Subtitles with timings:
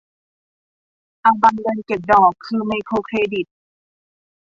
[1.25, 3.47] อาบังเดินเก็บดอก คือไมโครเครดิต